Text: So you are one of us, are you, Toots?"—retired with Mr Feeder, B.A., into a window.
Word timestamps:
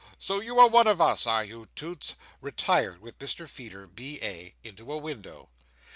So 0.17 0.39
you 0.41 0.59
are 0.59 0.67
one 0.67 0.87
of 0.87 0.99
us, 0.99 1.27
are 1.27 1.45
you, 1.45 1.67
Toots?"—retired 1.75 3.01
with 3.03 3.19
Mr 3.19 3.47
Feeder, 3.47 3.85
B.A., 3.85 4.55
into 4.63 4.91
a 4.91 4.97
window. 4.97 5.49